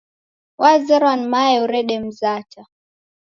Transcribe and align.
Wazerwa 0.57 1.15
ni 1.15 1.27
mae 1.27 1.59
urede 1.65 1.99
mzata. 1.99 2.61